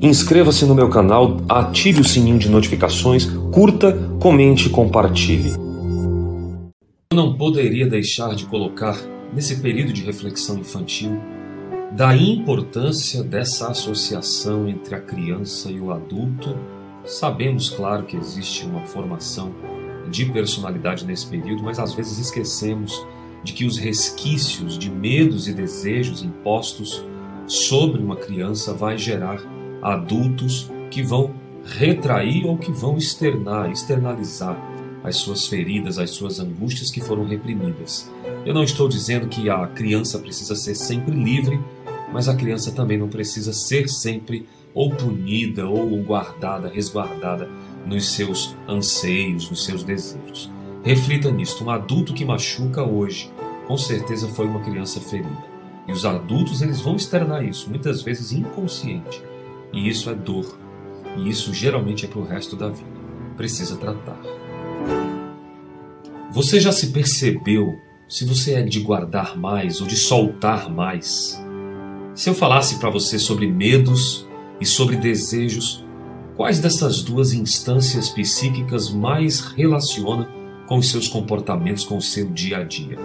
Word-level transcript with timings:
Inscreva-se 0.00 0.66
no 0.66 0.74
meu 0.74 0.88
canal, 0.88 1.36
ative 1.48 2.00
o 2.00 2.04
sininho 2.04 2.38
de 2.38 2.48
notificações, 2.48 3.26
curta, 3.52 3.92
comente 4.20 4.66
e 4.66 4.70
compartilhe. 4.70 5.52
Eu 7.12 7.16
não 7.16 7.36
poderia 7.36 7.86
deixar 7.86 8.34
de 8.34 8.44
colocar, 8.46 8.96
nesse 9.32 9.60
período 9.60 9.92
de 9.92 10.02
reflexão 10.02 10.58
infantil, 10.58 11.20
da 11.92 12.14
importância 12.16 13.22
dessa 13.22 13.68
associação 13.68 14.68
entre 14.68 14.96
a 14.96 15.00
criança 15.00 15.70
e 15.70 15.78
o 15.80 15.92
adulto. 15.92 16.56
Sabemos, 17.04 17.70
claro, 17.70 18.04
que 18.04 18.16
existe 18.16 18.66
uma 18.66 18.84
formação 18.84 19.54
de 20.10 20.24
personalidade 20.26 21.06
nesse 21.06 21.26
período, 21.26 21.62
mas 21.62 21.78
às 21.78 21.94
vezes 21.94 22.18
esquecemos 22.18 23.06
de 23.44 23.52
que 23.52 23.64
os 23.64 23.78
resquícios 23.78 24.76
de 24.76 24.90
medos 24.90 25.46
e 25.46 25.52
desejos 25.52 26.22
impostos 26.22 27.04
sobre 27.46 28.02
uma 28.02 28.16
criança 28.16 28.74
vai 28.74 28.98
gerar 28.98 29.40
adultos 29.82 30.70
que 30.90 31.02
vão 31.02 31.34
retrair 31.64 32.46
ou 32.46 32.56
que 32.56 32.72
vão 32.72 32.96
externar, 32.96 33.70
externalizar 33.70 34.56
as 35.04 35.16
suas 35.16 35.46
feridas, 35.46 35.98
as 35.98 36.10
suas 36.10 36.40
angústias 36.40 36.90
que 36.90 37.00
foram 37.00 37.24
reprimidas. 37.24 38.10
Eu 38.44 38.54
não 38.54 38.62
estou 38.62 38.88
dizendo 38.88 39.28
que 39.28 39.48
a 39.48 39.66
criança 39.66 40.18
precisa 40.18 40.56
ser 40.56 40.74
sempre 40.74 41.14
livre, 41.14 41.60
mas 42.12 42.28
a 42.28 42.34
criança 42.34 42.72
também 42.72 42.98
não 42.98 43.08
precisa 43.08 43.52
ser 43.52 43.88
sempre 43.88 44.46
ou 44.74 44.90
punida 44.90 45.68
ou 45.68 46.02
guardada, 46.02 46.68
resguardada 46.68 47.48
nos 47.86 48.10
seus 48.12 48.54
anseios, 48.66 49.50
nos 49.50 49.64
seus 49.64 49.82
desejos. 49.82 50.50
Reflita 50.82 51.30
nisto: 51.30 51.64
um 51.64 51.70
adulto 51.70 52.14
que 52.14 52.24
machuca 52.24 52.82
hoje, 52.82 53.30
com 53.66 53.76
certeza 53.76 54.28
foi 54.28 54.46
uma 54.46 54.60
criança 54.60 55.00
ferida. 55.00 55.44
E 55.86 55.92
os 55.92 56.04
adultos 56.04 56.60
eles 56.60 56.80
vão 56.80 56.96
externar 56.96 57.44
isso, 57.44 57.68
muitas 57.70 58.02
vezes 58.02 58.32
inconsciente. 58.32 59.22
E 59.72 59.88
isso 59.88 60.10
é 60.10 60.14
dor. 60.14 60.58
E 61.16 61.28
isso 61.28 61.52
geralmente 61.52 62.04
é 62.04 62.08
para 62.08 62.20
o 62.20 62.24
resto 62.24 62.56
da 62.56 62.68
vida. 62.68 62.98
Precisa 63.36 63.76
tratar. 63.76 64.20
Você 66.32 66.60
já 66.60 66.72
se 66.72 66.88
percebeu 66.88 67.78
se 68.08 68.24
você 68.24 68.54
é 68.54 68.62
de 68.62 68.80
guardar 68.80 69.36
mais 69.36 69.80
ou 69.80 69.86
de 69.86 69.96
soltar 69.96 70.70
mais? 70.70 71.42
Se 72.14 72.28
eu 72.28 72.34
falasse 72.34 72.78
para 72.78 72.90
você 72.90 73.18
sobre 73.18 73.46
medos 73.46 74.26
e 74.60 74.66
sobre 74.66 74.96
desejos, 74.96 75.84
quais 76.36 76.58
dessas 76.58 77.02
duas 77.02 77.32
instâncias 77.32 78.08
psíquicas 78.08 78.90
mais 78.90 79.40
relaciona 79.40 80.28
com 80.66 80.78
os 80.78 80.90
seus 80.90 81.08
comportamentos, 81.08 81.84
com 81.84 81.96
o 81.96 82.02
seu 82.02 82.28
dia 82.30 82.58
a 82.58 82.64
dia? 82.64 82.98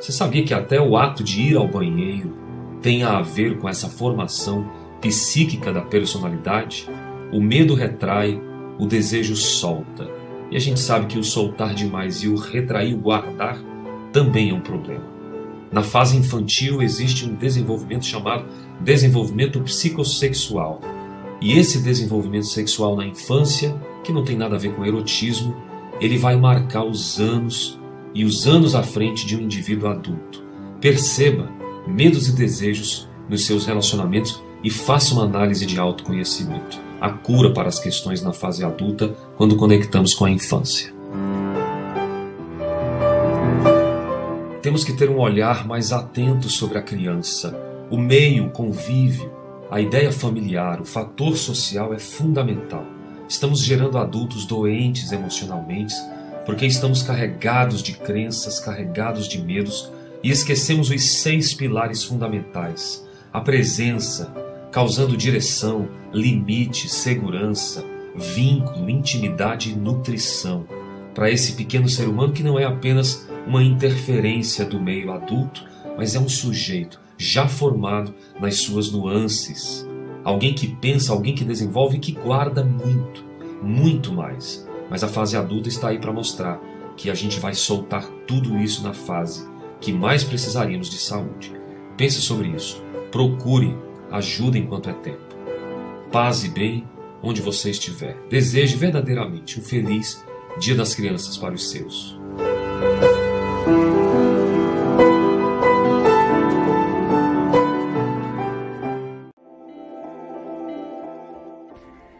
Você 0.00 0.12
sabia 0.12 0.44
que 0.44 0.54
até 0.54 0.80
o 0.80 0.96
ato 0.96 1.22
de 1.22 1.42
ir 1.42 1.56
ao 1.56 1.68
banheiro 1.68 2.34
tem 2.80 3.02
a 3.02 3.20
ver 3.20 3.58
com 3.58 3.68
essa 3.68 3.88
formação 3.88 4.70
psíquica 5.00 5.72
da 5.72 5.80
personalidade? 5.80 6.88
O 7.32 7.40
medo 7.40 7.74
retrai, 7.74 8.40
o 8.78 8.86
desejo 8.86 9.36
solta. 9.36 10.08
E 10.50 10.56
a 10.56 10.58
gente 10.58 10.80
sabe 10.80 11.06
que 11.06 11.18
o 11.18 11.24
soltar 11.24 11.74
demais 11.74 12.22
e 12.22 12.28
o 12.28 12.36
retrair, 12.36 12.94
o 12.94 12.98
guardar, 12.98 13.58
também 14.12 14.50
é 14.50 14.54
um 14.54 14.60
problema. 14.60 15.04
Na 15.70 15.82
fase 15.82 16.16
infantil 16.16 16.82
existe 16.82 17.24
um 17.24 17.34
desenvolvimento 17.34 18.04
chamado 18.04 18.44
desenvolvimento 18.80 19.60
psicossexual. 19.60 20.80
E 21.40 21.56
esse 21.58 21.80
desenvolvimento 21.80 22.46
sexual 22.46 22.96
na 22.96 23.06
infância, 23.06 23.74
que 24.02 24.12
não 24.12 24.24
tem 24.24 24.36
nada 24.36 24.56
a 24.56 24.58
ver 24.58 24.74
com 24.74 24.84
erotismo, 24.84 25.54
ele 26.00 26.18
vai 26.18 26.36
marcar 26.36 26.84
os 26.84 27.20
anos 27.20 27.78
e 28.12 28.24
os 28.24 28.46
anos 28.46 28.74
à 28.74 28.82
frente 28.82 29.24
de 29.24 29.36
um 29.36 29.40
indivíduo 29.40 29.88
adulto. 29.88 30.42
Perceba 30.80 31.48
medos 31.86 32.28
e 32.28 32.32
desejos 32.32 33.08
nos 33.28 33.46
seus 33.46 33.66
relacionamentos 33.66 34.42
e 34.62 34.70
faça 34.70 35.14
uma 35.14 35.24
análise 35.24 35.64
de 35.66 35.78
autoconhecimento. 35.78 36.78
A 37.00 37.10
cura 37.10 37.52
para 37.52 37.68
as 37.68 37.78
questões 37.78 38.22
na 38.22 38.32
fase 38.32 38.64
adulta 38.64 39.14
quando 39.36 39.56
conectamos 39.56 40.14
com 40.14 40.24
a 40.24 40.30
infância. 40.30 40.92
Temos 44.62 44.84
que 44.84 44.92
ter 44.92 45.08
um 45.08 45.18
olhar 45.18 45.66
mais 45.66 45.92
atento 45.92 46.50
sobre 46.50 46.76
a 46.78 46.82
criança. 46.82 47.58
O 47.90 47.96
meio, 47.96 48.46
o 48.46 48.50
convívio, 48.50 49.32
a 49.70 49.80
ideia 49.80 50.12
familiar, 50.12 50.80
o 50.80 50.84
fator 50.84 51.36
social 51.36 51.94
é 51.94 51.98
fundamental. 51.98 52.84
Estamos 53.26 53.60
gerando 53.64 53.96
adultos 53.96 54.44
doentes 54.44 55.12
emocionalmente 55.12 55.94
porque 56.44 56.66
estamos 56.66 57.02
carregados 57.02 57.82
de 57.82 57.92
crenças, 57.92 58.60
carregados 58.60 59.28
de 59.28 59.40
medos 59.40 59.90
e 60.22 60.30
esquecemos 60.30 60.90
os 60.90 61.20
seis 61.20 61.54
pilares 61.54 62.04
fundamentais: 62.04 63.06
a 63.32 63.40
presença, 63.40 64.34
causando 64.70 65.16
direção, 65.16 65.88
limite, 66.12 66.88
segurança, 66.88 67.84
vínculo, 68.14 68.88
intimidade 68.88 69.70
e 69.70 69.76
nutrição 69.76 70.66
para 71.14 71.30
esse 71.30 71.52
pequeno 71.52 71.88
ser 71.88 72.08
humano 72.08 72.32
que 72.32 72.42
não 72.42 72.58
é 72.58 72.64
apenas 72.64 73.28
uma 73.46 73.62
interferência 73.62 74.64
do 74.64 74.80
meio 74.80 75.12
adulto, 75.12 75.64
mas 75.96 76.14
é 76.14 76.20
um 76.20 76.28
sujeito 76.28 77.00
já 77.18 77.48
formado 77.48 78.14
nas 78.40 78.56
suas 78.56 78.90
nuances. 78.90 79.86
Alguém 80.22 80.54
que 80.54 80.68
pensa, 80.68 81.12
alguém 81.12 81.34
que 81.34 81.44
desenvolve 81.44 81.96
e 81.96 82.00
que 82.00 82.12
guarda 82.12 82.64
muito, 82.64 83.24
muito 83.62 84.12
mais. 84.12 84.66
Mas 84.88 85.02
a 85.02 85.08
fase 85.08 85.36
adulta 85.36 85.68
está 85.68 85.88
aí 85.88 85.98
para 85.98 86.12
mostrar 86.12 86.60
que 86.96 87.10
a 87.10 87.14
gente 87.14 87.40
vai 87.40 87.54
soltar 87.54 88.06
tudo 88.26 88.58
isso 88.58 88.82
na 88.82 88.92
fase 88.92 89.48
que 89.80 89.92
mais 89.92 90.22
precisaríamos 90.22 90.90
de 90.90 90.98
saúde. 90.98 91.52
Pense 91.96 92.20
sobre 92.20 92.48
isso. 92.48 92.82
Procure 93.10 93.74
ajuda 94.10 94.58
enquanto 94.58 94.90
é 94.90 94.92
tempo. 94.92 95.36
Paz 96.12 96.44
e 96.44 96.48
bem 96.48 96.86
onde 97.22 97.40
você 97.40 97.70
estiver. 97.70 98.16
Deseje 98.28 98.76
verdadeiramente 98.76 99.60
um 99.60 99.62
feliz 99.62 100.24
Dia 100.58 100.74
das 100.74 100.94
Crianças 100.94 101.36
para 101.36 101.54
os 101.54 101.70
seus. 101.70 102.18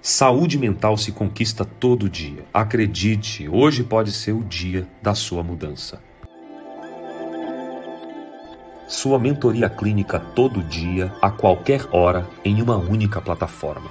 Saúde 0.00 0.58
mental 0.58 0.96
se 0.96 1.12
conquista 1.12 1.64
todo 1.64 2.08
dia. 2.08 2.44
Acredite, 2.52 3.48
hoje 3.48 3.82
pode 3.82 4.12
ser 4.12 4.32
o 4.32 4.44
dia 4.44 4.86
da 5.02 5.14
sua 5.14 5.42
mudança. 5.42 6.00
Sua 8.94 9.18
mentoria 9.18 9.68
clínica 9.68 10.20
todo 10.20 10.62
dia, 10.62 11.12
a 11.20 11.28
qualquer 11.28 11.84
hora, 11.90 12.24
em 12.44 12.62
uma 12.62 12.76
única 12.76 13.20
plataforma. 13.20 13.90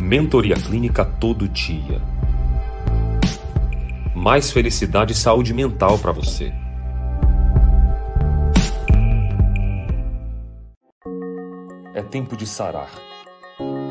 Mentoria 0.00 0.56
clínica 0.56 1.04
todo 1.04 1.46
dia. 1.46 2.00
Mais 4.14 4.50
felicidade 4.50 5.12
e 5.12 5.14
saúde 5.14 5.52
mental 5.52 5.98
para 5.98 6.12
você. 6.12 6.50
É 11.94 12.02
tempo 12.02 12.38
de 12.38 12.46
sarar 12.46 12.88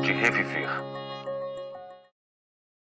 de 0.02 0.12
reviver. 0.12 0.91